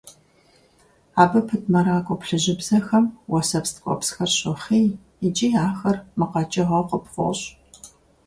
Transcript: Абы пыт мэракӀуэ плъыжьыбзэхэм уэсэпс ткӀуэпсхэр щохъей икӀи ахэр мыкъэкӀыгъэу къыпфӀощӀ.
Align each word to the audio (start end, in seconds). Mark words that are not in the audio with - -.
Абы 1.21 1.39
пыт 1.47 1.63
мэракӀуэ 1.71 2.15
плъыжьыбзэхэм 2.19 3.05
уэсэпс 3.31 3.71
ткӀуэпсхэр 3.75 4.31
щохъей 4.39 4.87
икӀи 5.25 5.47
ахэр 5.67 5.97
мыкъэкӀыгъэу 6.17 6.87
къыпфӀощӀ. 6.89 7.45